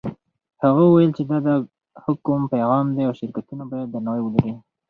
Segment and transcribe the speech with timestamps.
[0.63, 1.49] هغه وویل چې دا د
[2.05, 4.53] حکم پیغام دی او شرکتونه باید درناوی ولري.